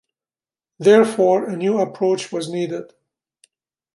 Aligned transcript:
Therefore, 0.79 1.47
a 1.47 1.55
new 1.55 1.77
approach 1.79 2.31
was 2.31 2.49
needed. 2.49 2.91